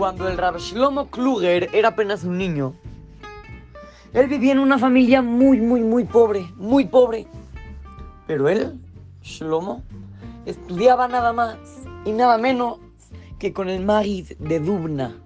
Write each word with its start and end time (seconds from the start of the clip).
cuando 0.00 0.26
el 0.28 0.38
Rab 0.38 0.56
Shlomo 0.56 1.10
Kluger 1.10 1.68
era 1.74 1.88
apenas 1.88 2.24
un 2.24 2.38
niño, 2.38 2.72
él 4.14 4.28
vivía 4.28 4.52
en 4.52 4.58
una 4.58 4.78
familia 4.78 5.20
muy, 5.20 5.60
muy, 5.60 5.82
muy 5.82 6.04
pobre, 6.04 6.50
muy 6.56 6.86
pobre. 6.86 7.26
Pero 8.26 8.48
él, 8.48 8.80
Shlomo, 9.22 9.82
estudiaba 10.46 11.06
nada 11.06 11.34
más 11.34 11.58
y 12.06 12.12
nada 12.12 12.38
menos 12.38 12.78
que 13.38 13.52
con 13.52 13.68
el 13.68 13.84
Magid 13.84 14.38
de 14.38 14.58
Dubna. 14.58 15.18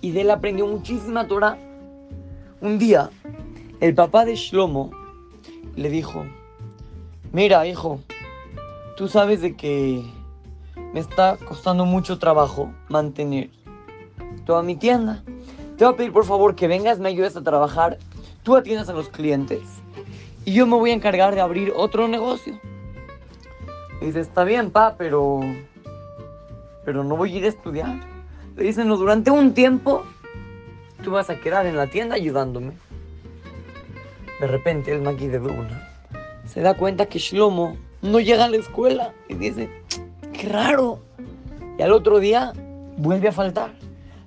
Y 0.00 0.10
de 0.10 0.22
él 0.22 0.32
aprendió 0.32 0.66
muchísima 0.66 1.28
Torah. 1.28 1.56
Un 2.60 2.80
día, 2.80 3.10
el 3.78 3.94
papá 3.94 4.24
de 4.24 4.34
Shlomo 4.34 4.90
le 5.76 5.90
dijo, 5.90 6.26
mira 7.30 7.64
hijo, 7.68 8.00
tú 8.96 9.06
sabes 9.06 9.42
de 9.42 9.54
que 9.54 10.02
me 10.92 10.98
está 10.98 11.36
costando 11.36 11.86
mucho 11.86 12.18
trabajo 12.18 12.72
mantener 12.88 13.50
toda 14.44 14.62
mi 14.62 14.76
tienda. 14.76 15.22
Te 15.76 15.84
voy 15.84 15.94
a 15.94 15.96
pedir 15.96 16.12
por 16.12 16.24
favor 16.24 16.54
que 16.54 16.68
vengas, 16.68 16.98
me 16.98 17.08
ayudes 17.08 17.36
a 17.36 17.42
trabajar, 17.42 17.98
tú 18.42 18.56
atiendas 18.56 18.88
a 18.88 18.92
los 18.92 19.08
clientes 19.08 19.60
y 20.44 20.52
yo 20.52 20.66
me 20.66 20.76
voy 20.76 20.90
a 20.90 20.94
encargar 20.94 21.34
de 21.34 21.40
abrir 21.40 21.72
otro 21.76 22.08
negocio. 22.08 22.58
Dice, 24.00 24.20
está 24.20 24.44
bien, 24.44 24.70
pa, 24.70 24.94
pero... 24.96 25.40
Pero 26.84 27.02
no 27.02 27.16
voy 27.16 27.34
a 27.34 27.38
ir 27.38 27.44
a 27.44 27.48
estudiar. 27.48 27.96
Le 28.56 28.62
dicen, 28.62 28.86
no, 28.86 28.96
durante 28.96 29.30
un 29.30 29.54
tiempo 29.54 30.04
tú 31.02 31.10
vas 31.10 31.30
a 31.30 31.36
quedar 31.40 31.66
en 31.66 31.76
la 31.76 31.88
tienda 31.88 32.14
ayudándome. 32.14 32.74
De 34.40 34.46
repente 34.46 34.92
el 34.92 35.02
Maki 35.02 35.26
de 35.26 35.38
Duna 35.38 35.88
se 36.46 36.60
da 36.60 36.74
cuenta 36.74 37.06
que 37.06 37.18
Shlomo 37.18 37.76
no 38.02 38.20
llega 38.20 38.44
a 38.44 38.48
la 38.48 38.56
escuela 38.56 39.12
y 39.28 39.34
dice, 39.34 39.68
qué 40.32 40.48
raro. 40.48 41.00
Y 41.78 41.82
al 41.82 41.92
otro 41.92 42.20
día 42.20 42.52
vuelve 42.96 43.28
a 43.28 43.32
faltar. 43.32 43.72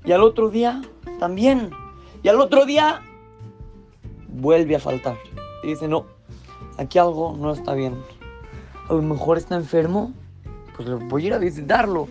Y 0.06 0.12
al 0.12 0.24
otro 0.24 0.50
día 0.50 0.82
también. 1.20 1.72
Y 2.24 2.28
al 2.30 2.40
otro 2.40 2.66
día 2.66 3.02
vuelve 4.28 4.76
a 4.76 4.80
faltar. 4.80 5.18
Y 5.64 5.68
dice, 5.68 5.88
no, 5.88 6.06
aquí 6.78 6.98
algo 6.98 7.36
no 7.38 7.52
está 7.52 7.74
bien. 7.74 7.96
A 8.88 8.94
lo 8.94 9.02
mejor 9.02 9.38
está 9.38 9.56
enfermo. 9.56 10.14
Pues 10.76 10.90
voy 11.10 11.24
a 11.24 11.28
ir 11.28 11.34
a 11.34 11.38
visitarlo. 11.38 12.08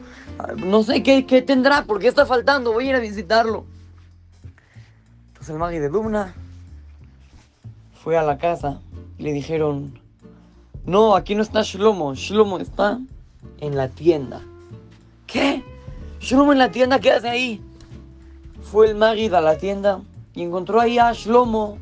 No 0.57 0.83
sé 0.83 1.03
qué, 1.03 1.23
tendrá, 1.43 1.85
porque 1.85 2.09
está 2.09 2.27
faltando. 2.27 2.73
Voy 2.73 2.87
a 2.87 2.91
ir 2.91 2.97
a 2.97 3.01
visitarlo. 3.01 3.65
Entonces 5.29 5.51
el 5.51 5.59
Magi 5.59 5.79
de 5.79 5.89
Dubna 5.89 6.35
fue 8.03 8.17
a 8.17 8.23
la 8.23 8.39
casa 8.39 8.81
y 9.19 9.23
le 9.23 9.33
dijeron, 9.33 9.99
no, 10.85 11.17
aquí 11.17 11.35
no 11.35 11.43
está 11.43 11.63
Shlomo, 11.63 12.15
Shlomo 12.15 12.59
está 12.59 12.99
en 13.61 13.77
la 13.77 13.89
tienda. 13.89 14.43
¿Qué? 15.27 15.63
Shlomo 16.21 16.53
en 16.53 16.59
la 16.59 16.71
tienda, 16.71 16.99
¿qué 16.99 17.13
hace 17.13 17.29
ahí? 17.29 17.63
Fue 18.63 18.89
el 18.89 18.97
Magid 18.97 19.33
a 19.35 19.41
la 19.41 19.57
tienda 19.57 20.03
y 20.35 20.43
encontró 20.43 20.81
ahí 20.81 20.99
a 20.99 21.13
Shlomo 21.13 21.79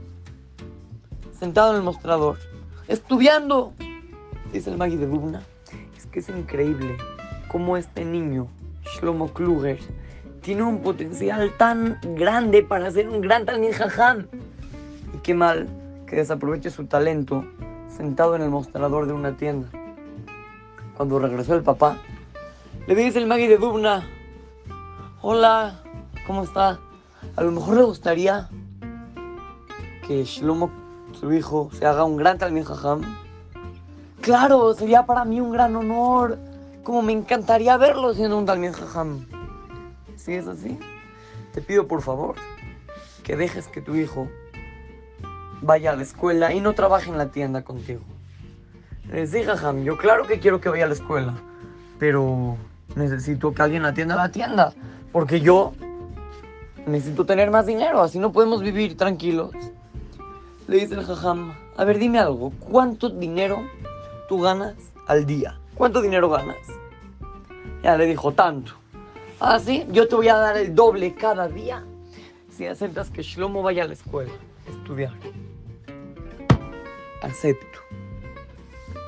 sentado 1.39 1.73
en 1.73 1.77
el 1.77 1.83
mostrador, 1.83 2.39
estudiando. 2.89 3.73
Dice 4.53 4.71
el 4.71 4.77
Magid 4.77 4.99
de 4.99 5.07
Dubna, 5.07 5.43
es 5.97 6.07
que 6.07 6.21
es 6.21 6.29
increíble 6.29 6.97
cómo 7.49 7.77
este 7.77 8.05
niño, 8.05 8.49
Shlomo 8.83 9.33
Kluger, 9.33 9.79
tiene 10.41 10.63
un 10.63 10.79
potencial 10.79 11.53
tan 11.57 11.99
grande 12.15 12.63
para 12.63 12.91
ser 12.91 13.09
un 13.09 13.21
gran 13.21 13.45
Talmid 13.45 13.73
Jajam. 13.73 14.27
Y 15.15 15.19
qué 15.19 15.35
mal 15.35 15.69
que 16.07 16.17
desaproveche 16.17 16.71
su 16.71 16.87
talento 16.87 17.45
sentado 17.89 18.37
en 18.37 18.43
el 18.43 18.51
mostrador 18.51 19.07
de 19.07 19.13
una 19.13 19.37
tienda. 19.37 19.69
Cuando 20.97 21.19
regresó 21.19 21.55
el 21.55 21.63
papá, 21.63 21.99
le 22.87 22.95
dice 22.95 23.19
el 23.19 23.27
Magui 23.27 23.49
de 23.49 23.59
Dubna, 23.59 24.09
hola, 25.21 25.83
¿cómo 26.27 26.43
está? 26.43 26.79
A 27.37 27.43
lo 27.43 27.53
mejor 27.53 27.77
le 27.77 27.83
gustaría 27.83 28.49
que 30.07 30.25
Shlomo, 30.25 30.71
su 31.19 31.33
hijo, 31.33 31.71
se 31.73 31.87
haga 31.87 32.05
un 32.05 32.17
gran 32.17 32.39
Talmid 32.39 32.65
Jajam. 32.65 33.03
Claro, 34.21 34.75
sería 34.75 35.07
para 35.07 35.25
mí 35.25 35.41
un 35.41 35.53
gran 35.53 35.75
honor. 35.77 36.39
Como 36.83 37.03
me 37.03 37.13
encantaría 37.13 37.77
verlo 37.77 38.15
siendo 38.15 38.39
un 38.39 38.47
Talmid 38.47 38.73
Jajam. 38.73 39.27
Si 40.17 40.35
es 40.35 40.47
así, 40.47 40.79
te 41.53 41.61
pido 41.61 41.87
por 41.87 42.03
favor 42.03 42.37
que 43.23 43.37
dejes 43.37 43.69
que 43.69 43.81
tu 43.81 43.95
hijo 43.95 44.29
vaya 45.63 45.93
a 45.93 45.97
la 45.97 46.03
escuela 46.03 46.53
y 46.53 46.61
no 46.61 46.75
trabaje 46.75 47.11
en 47.11 47.19
la 47.19 47.31
tienda 47.31 47.63
contigo. 47.63 48.03
Le 49.11 49.27
sí, 49.27 49.43
jajam, 49.45 49.85
yo 49.85 49.97
claro 49.97 50.27
que 50.27 50.41
quiero 50.41 50.61
que 50.61 50.69
vaya 50.69 50.85
a 50.85 50.89
la 50.89 50.95
escuela, 50.95 51.35
pero 51.99 52.57
necesito 52.97 53.53
que 53.53 53.63
alguien 53.63 53.85
atienda 53.85 54.17
la 54.17 54.31
tienda, 54.31 54.73
porque 55.13 55.41
yo 55.41 55.75
necesito 56.87 57.27
tener 57.27 57.51
más 57.51 57.67
dinero, 57.67 58.01
así 58.01 58.19
no 58.19 58.33
podemos 58.33 58.63
vivir 58.63 58.97
tranquilos. 58.97 59.51
Le 60.69 60.79
dice 60.79 60.95
el 60.95 61.05
jajam, 61.05 61.55
a 61.77 61.85
ver, 61.85 61.99
dime 61.99 62.19
algo, 62.19 62.53
¿cuánto 62.59 63.11
dinero 63.11 63.69
tú 64.29 64.41
ganas 64.41 64.75
al 65.07 65.27
día? 65.27 65.59
¿Cuánto 65.75 66.01
dinero 66.01 66.31
ganas? 66.31 66.57
Ya 67.83 67.97
le 67.97 68.07
dijo, 68.07 68.33
tanto. 68.33 68.73
Ah, 69.39 69.59
sí, 69.59 69.87
yo 69.91 70.09
te 70.09 70.15
voy 70.15 70.29
a 70.29 70.37
dar 70.37 70.57
el 70.57 70.75
doble 70.75 71.15
cada 71.15 71.49
día 71.49 71.85
si 72.49 72.67
aceptas 72.67 73.11
que 73.11 73.23
Shlomo 73.23 73.63
vaya 73.63 73.85
a 73.85 73.87
la 73.87 73.93
escuela 73.93 74.33
a 74.67 74.71
estudiar 74.71 75.13
acepto. 77.21 77.79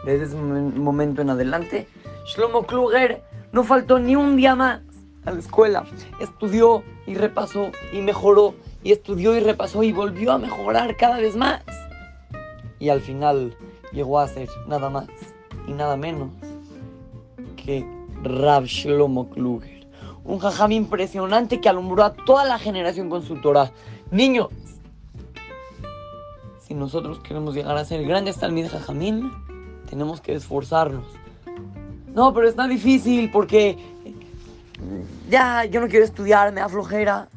Desde 0.04 0.26
ese 0.26 0.36
momento 0.36 1.22
en 1.22 1.30
adelante, 1.30 1.88
Shlomo 2.26 2.66
Kluger 2.66 3.22
no 3.52 3.64
faltó 3.64 3.98
ni 3.98 4.16
un 4.16 4.36
día 4.36 4.54
más 4.54 4.82
a 5.28 5.32
la 5.32 5.38
escuela. 5.38 5.84
Estudió 6.20 6.82
y 7.06 7.14
repasó 7.14 7.70
y 7.92 8.00
mejoró 8.00 8.54
y 8.82 8.92
estudió 8.92 9.36
y 9.36 9.40
repasó 9.40 9.82
y 9.82 9.92
volvió 9.92 10.32
a 10.32 10.38
mejorar 10.38 10.96
cada 10.96 11.18
vez 11.18 11.36
más. 11.36 11.62
Y 12.78 12.88
al 12.88 13.00
final 13.00 13.56
llegó 13.92 14.18
a 14.18 14.28
ser 14.28 14.48
nada 14.66 14.90
más 14.90 15.06
y 15.66 15.72
nada 15.72 15.96
menos 15.96 16.30
que 17.56 17.86
Rab 18.22 18.64
Shlomo 18.64 19.30
Kluger. 19.30 19.86
Un 20.24 20.38
jajam 20.38 20.72
impresionante 20.72 21.60
que 21.60 21.68
alumbró 21.68 22.04
a 22.04 22.12
toda 22.12 22.44
la 22.44 22.58
generación 22.58 23.08
con 23.08 23.22
su 23.22 23.40
Torah. 23.40 23.72
Niños, 24.10 24.48
si 26.60 26.74
nosotros 26.74 27.20
queremos 27.20 27.54
llegar 27.54 27.76
a 27.76 27.84
ser 27.84 28.04
grandes 28.04 28.38
Talmid 28.38 28.68
Jajamín, 28.68 29.32
tenemos 29.88 30.20
que 30.20 30.34
esforzarnos. 30.34 31.06
No, 32.14 32.34
pero 32.34 32.48
está 32.48 32.66
difícil 32.66 33.30
porque 33.30 33.78
ya 35.28 35.64
yo 35.64 35.80
no 35.80 35.88
quiero 35.88 36.04
estudiar, 36.04 36.52
me 36.52 36.60
da 36.60 36.68
flojera. 36.68 37.28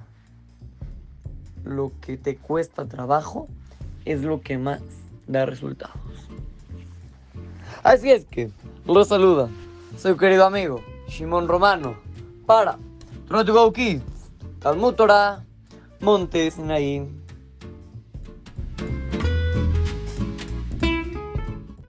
Lo 1.64 1.92
que 2.02 2.18
te 2.18 2.38
cuesta 2.38 2.86
trabajo 2.86 3.48
es 4.06 4.22
lo 4.22 4.42
que 4.42 4.58
más 4.58 4.82
da 5.28 5.46
resultados. 5.46 5.96
Así 7.84 8.12
es 8.12 8.26
que, 8.26 8.52
los 8.86 9.08
saluda 9.08 9.50
su 9.98 10.18
querido 10.18 10.46
amigo 10.46 10.82
Shimon 11.08 11.48
Romano 11.48 11.96
para 12.46 12.78
Try 13.28 13.46
to 13.46 13.54
Go 13.54 13.72
Kids, 13.72 14.02
Talmud 14.60 14.96
Naim. 16.60 17.22